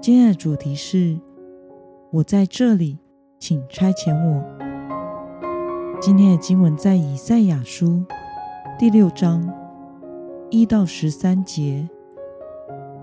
[0.00, 1.18] 今天的主题是
[2.12, 3.00] “我在这里，
[3.40, 4.44] 请差遣我”。
[6.00, 8.04] 今天的经文在以赛亚书
[8.78, 9.52] 第六章
[10.50, 11.88] 一到十三节。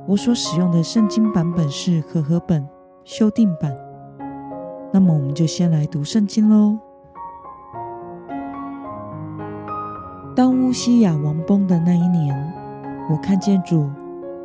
[0.08, 2.66] 我所使用的圣经版本是和合本
[3.04, 3.76] 修订版。
[4.94, 6.80] 那么，我们就先来读圣经喽。
[10.34, 12.54] 当乌西雅王崩的那一年，
[13.12, 13.92] 我看见主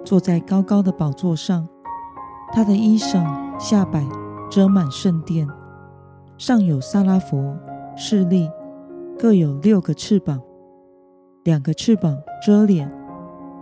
[0.05, 1.69] 坐在高高的宝座上。
[2.53, 3.25] 他的衣裳
[3.59, 4.05] 下摆
[4.51, 5.49] 遮满圣殿，
[6.37, 7.55] 上有撒拉弗
[7.97, 8.51] 侍立，
[9.17, 10.41] 各有六个翅膀，
[11.45, 12.91] 两个翅膀遮脸，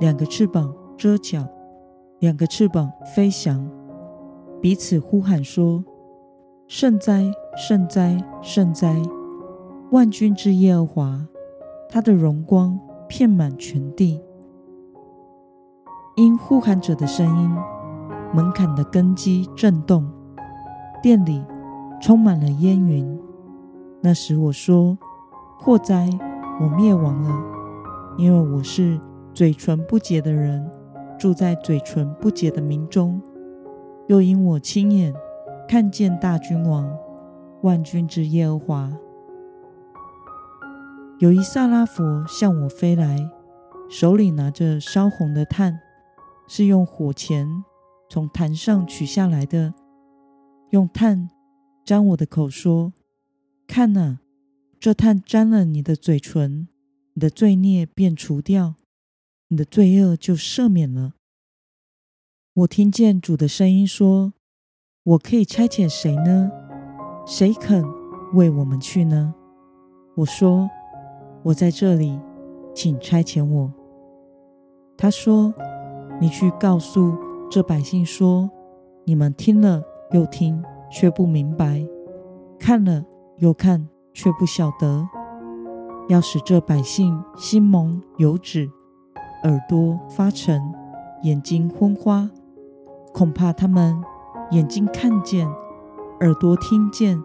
[0.00, 1.46] 两个翅膀遮脚，
[2.20, 3.68] 两个翅膀飞翔，
[4.62, 5.84] 彼此呼喊说
[6.66, 8.96] ：“圣哉，圣哉，圣哉！
[9.90, 11.26] 万军之耶和华，
[11.90, 14.22] 他的荣光遍满全地。”
[16.16, 17.77] 因呼喊者的声音。
[18.34, 20.06] 门槛的根基震动，
[21.02, 21.42] 殿里
[22.00, 23.18] 充满了烟云。
[24.02, 24.98] 那时我说
[25.58, 26.10] ：“祸灾，
[26.60, 27.30] 我灭亡了，
[28.18, 29.00] 因为我是
[29.32, 30.70] 嘴唇不洁的人，
[31.18, 33.20] 住在嘴唇不洁的民中。
[34.08, 35.14] 又因我亲眼
[35.66, 36.88] 看见大君王
[37.62, 38.92] 万军之耶和华，
[41.18, 43.30] 有一萨拉佛向我飞来，
[43.88, 45.80] 手里拿着烧红的炭，
[46.46, 47.64] 是用火钳。”
[48.10, 49.74] 从坛上取下来的，
[50.70, 51.28] 用炭
[51.84, 52.94] 沾我的口，说
[53.68, 54.20] ：“看啊，
[54.80, 56.68] 这炭沾了你的嘴唇，
[57.12, 58.76] 你的罪孽便除掉，
[59.48, 61.12] 你的罪恶就赦免了。”
[62.56, 64.32] 我听见主的声音说
[65.04, 66.50] ：“我可以差遣谁呢？
[67.26, 67.84] 谁肯
[68.32, 69.34] 为我们去呢？”
[70.16, 70.70] 我说
[71.44, 72.18] ：“我在这里，
[72.74, 73.72] 请差遣我。”
[74.96, 75.52] 他说
[76.20, 77.14] ：“你去告诉。”
[77.50, 78.50] 这百姓说
[79.04, 81.82] ：“你们听了又听，却不明白；
[82.58, 83.02] 看了
[83.38, 85.08] 又看，却不晓得。
[86.08, 88.70] 要使这百姓心蒙油脂，
[89.44, 90.60] 耳朵发沉，
[91.22, 92.28] 眼睛昏花。
[93.14, 93.96] 恐怕他们
[94.50, 95.48] 眼睛看见，
[96.20, 97.18] 耳朵听见，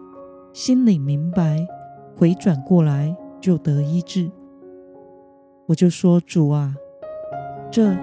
[0.54, 1.66] 心里明白，
[2.16, 4.30] 回转过来就得医治。”
[5.68, 6.74] 我就说：“主啊，
[7.70, 7.94] 这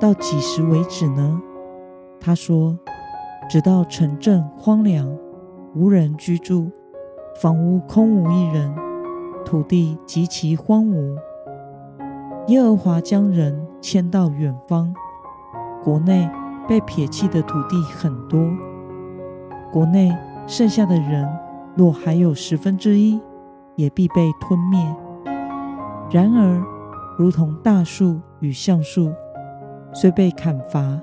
[0.00, 1.38] 到几时为止呢？”
[2.26, 2.76] 他说
[3.48, 5.08] ：“直到城镇荒凉，
[5.76, 6.72] 无人居住，
[7.40, 8.74] 房屋空无一人，
[9.44, 11.16] 土地极其荒芜。
[12.48, 14.92] 耶和华将人迁到远方，
[15.84, 16.28] 国内
[16.66, 18.40] 被撇弃的土地很多。
[19.70, 20.12] 国内
[20.48, 21.28] 剩下的人，
[21.76, 23.20] 若还有十分之一，
[23.76, 24.84] 也必被吞灭。
[26.10, 26.60] 然而，
[27.16, 29.12] 如同大树与橡树，
[29.92, 31.00] 虽被砍伐。”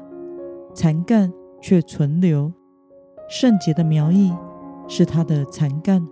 [0.74, 2.52] 残干却存留，
[3.30, 4.34] 圣洁的苗裔
[4.88, 6.06] 是他的残干。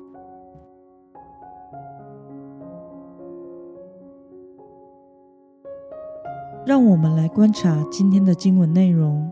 [6.63, 9.31] 让我们来观察今天的经文内容。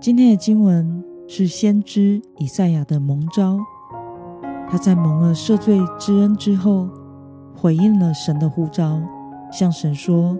[0.00, 3.58] 今天的经文是先知以赛亚的蒙召，
[4.68, 6.88] 他在蒙了赦罪之恩之后，
[7.56, 9.00] 回应了神的呼召，
[9.52, 10.36] 向神说：“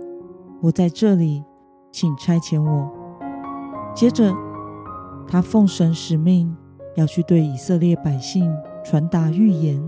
[0.60, 1.44] 我在这里。”
[1.90, 2.90] 请差遣我。
[3.94, 4.32] 接着，
[5.26, 6.56] 他奉神使命，
[6.96, 8.50] 要去对以色列百姓
[8.84, 9.82] 传达预言，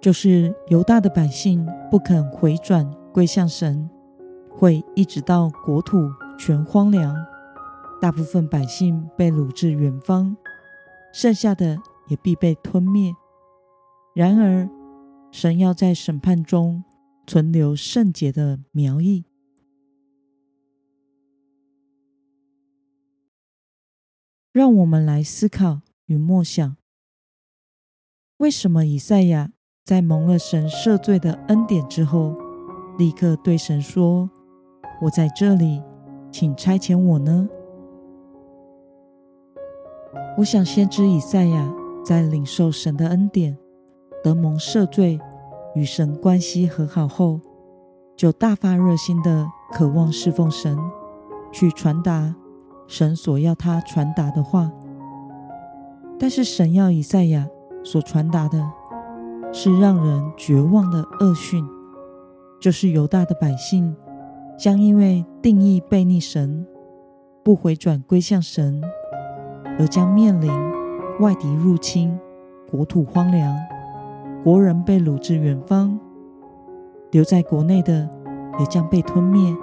[0.00, 3.88] 就是犹大的百姓不肯回转归向神，
[4.50, 5.98] 会一直到国土
[6.38, 7.14] 全荒凉，
[8.00, 10.36] 大部分百姓被掳至远方，
[11.12, 11.78] 剩下的
[12.08, 13.12] 也必被吞灭。
[14.14, 14.68] 然而，
[15.30, 16.82] 神要在审判中
[17.26, 19.27] 存留圣洁的苗裔。
[24.58, 26.76] 让我们来思考与默想：
[28.38, 29.52] 为什么以赛亚
[29.84, 32.36] 在蒙了神赦罪的恩典之后，
[32.98, 34.28] 立刻对神说
[35.02, 35.80] ：“我在这里，
[36.32, 37.48] 请差遣我呢？”
[40.36, 41.72] 我想，先知以赛亚
[42.04, 43.56] 在领受神的恩典、
[44.24, 45.20] 得蒙赦罪、
[45.76, 47.40] 与神关系和好后，
[48.16, 50.76] 就大发热心的渴望侍奉神，
[51.52, 52.34] 去传达
[52.88, 54.72] 神所要他传达的话。
[56.18, 57.46] 但是神要以赛亚
[57.84, 58.60] 所传达的
[59.52, 61.64] 是让人绝望的恶讯，
[62.60, 63.94] 就是犹大的百姓
[64.58, 66.66] 将因为定义悖逆神，
[67.44, 68.82] 不回转归向神，
[69.78, 70.50] 而将面临
[71.20, 72.18] 外敌入侵，
[72.68, 73.56] 国土荒凉，
[74.42, 75.98] 国人被掳至远方，
[77.12, 78.10] 留在国内的
[78.58, 79.56] 也将被吞灭，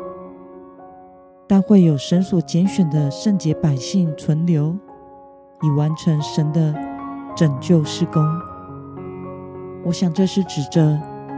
[1.48, 4.76] 但会有神所拣选的圣洁百姓存留。
[5.64, 6.76] 以完成神的
[7.36, 8.22] 拯救事工。
[9.86, 10.82] 我想这是指着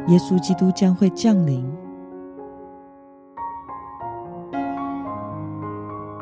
[0.08, 1.64] 耶稣基督将会降临。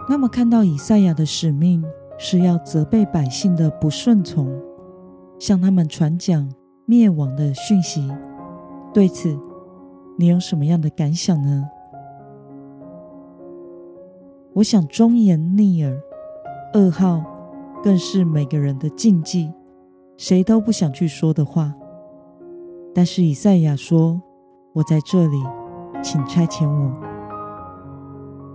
[0.09, 1.83] 那么，看到以赛亚的使命
[2.19, 4.61] 是要责备百姓的不顺从，
[5.39, 6.51] 向他们传讲
[6.85, 8.11] 灭亡的讯息。
[8.93, 9.39] 对此，
[10.17, 11.63] 你有什么样的感想呢？
[14.55, 16.01] 我想忠言逆耳，
[16.73, 17.23] 噩耗。
[17.83, 19.53] 更是每个人的禁忌，
[20.17, 21.71] 谁都不想去说的话。
[22.95, 24.19] 但是以赛亚说
[24.73, 25.37] ：“我在这里，
[26.01, 26.91] 请差遣我。”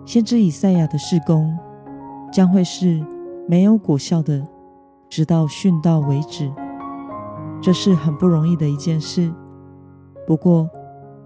[0.04, 1.56] 先知以赛亚的事工
[2.32, 3.00] 将会是
[3.46, 4.44] 没有果效的，
[5.08, 6.50] 直到殉道为止。
[7.62, 9.32] 这是很不容易的一件事。
[10.26, 10.68] 不过，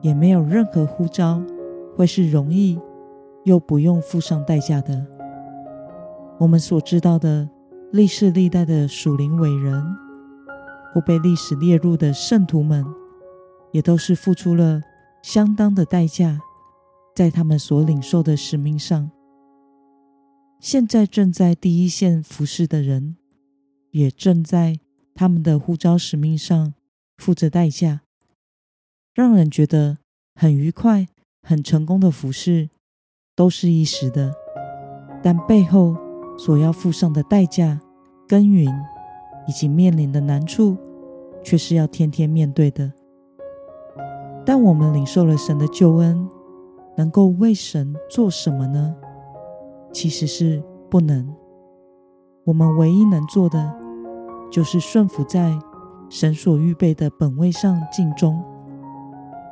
[0.03, 1.41] 也没有任何呼召
[1.97, 2.79] 会是容易
[3.45, 5.07] 又不用付上代价的。
[6.39, 7.49] 我们所知道的。
[7.93, 9.97] 历世历代的属灵伟人，
[10.93, 12.85] 或被历史列入的圣徒们，
[13.71, 14.83] 也都是付出了
[15.23, 16.41] 相当的代价，
[17.15, 19.13] 在他们所领受的使命上。
[20.59, 23.17] 现在正在第一线服侍的人，
[23.93, 24.81] 也正在
[25.15, 26.75] 他们的呼召使命上
[27.17, 28.01] 付着代价，
[29.15, 29.99] 让人觉得
[30.35, 31.07] 很愉快、
[31.43, 32.71] 很成功的服侍，
[33.37, 34.33] 都是一时的，
[35.23, 35.97] 但背后
[36.39, 37.81] 所要付上的代价。
[38.27, 38.73] 耕耘
[39.47, 40.79] 以及面临的难处，
[41.43, 42.91] 却是要天天面对的。
[44.47, 46.27] 但我们领受了神的救恩，
[46.97, 48.97] 能够为神做什么呢？
[49.93, 51.29] 其实是不能。
[52.45, 53.75] 我们唯一能做的，
[54.51, 55.55] 就是顺服在
[56.09, 58.43] 神所预备的本位上尽忠，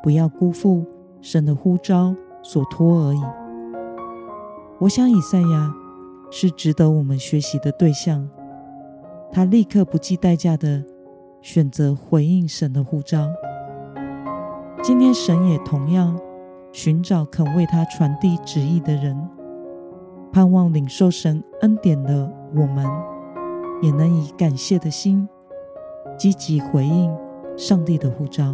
[0.02, 0.82] 不要辜负
[1.20, 3.20] 神的呼召所托而已。
[4.82, 5.72] 我想以赛亚
[6.28, 8.28] 是值得我们学习的对象。
[9.30, 10.82] 他立刻不计代价的
[11.40, 13.28] 选择回应神的呼召。
[14.82, 16.18] 今天神也同样
[16.72, 19.16] 寻找肯为他传递旨意的人，
[20.32, 22.84] 盼望领受神恩典的我们，
[23.82, 25.28] 也能以感谢的心
[26.18, 27.16] 积极回应
[27.56, 28.52] 上帝的呼召。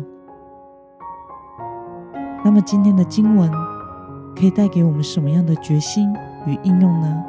[2.44, 3.50] 那么今天的经文
[4.38, 6.14] 可以带给我们什么样的决心
[6.46, 7.25] 与应用呢？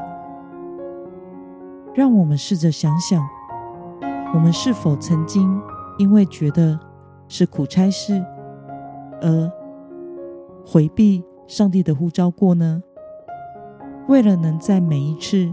[1.96, 3.20] 让我们试着想想。
[4.32, 5.60] 我们是否曾经
[5.98, 6.80] 因为觉得
[7.28, 8.24] 是苦差事
[9.24, 9.52] 而
[10.64, 12.84] 回避上帝的呼召过呢？
[14.08, 15.52] 为了能在每一次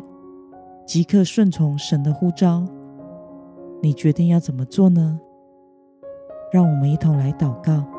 [0.86, 2.66] 即刻顺从神的呼召，
[3.82, 5.18] 你决定要怎么做呢？
[6.52, 7.95] 让我们一同来祷告。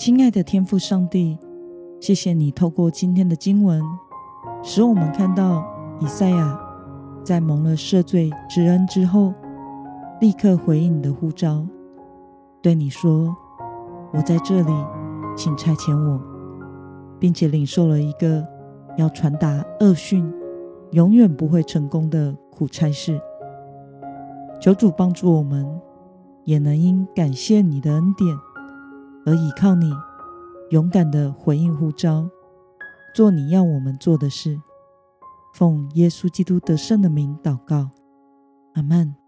[0.00, 1.36] 亲爱的天父上帝，
[2.00, 3.82] 谢谢你透过今天的经文，
[4.62, 5.62] 使我们看到
[6.00, 6.58] 以赛亚。
[7.22, 9.34] 在蒙了赦罪之恩之后，
[10.18, 11.66] 立刻回应你的呼召，
[12.62, 13.36] 对你说
[14.14, 14.72] ：“我在这里，
[15.36, 16.18] 请差遣我。”
[17.20, 18.42] 并且领受了一个
[18.96, 20.32] 要传达恶讯、
[20.92, 23.20] 永远不会成功的苦差事。
[24.62, 25.78] 求主帮助我们，
[26.44, 28.34] 也能因感谢你的恩典
[29.26, 29.92] 而倚靠你，
[30.70, 32.28] 勇敢的回应呼召，
[33.14, 34.60] 做你要我们做的事。
[35.54, 37.90] 奉耶稣基督得胜的名祷告，
[38.74, 39.19] 阿门。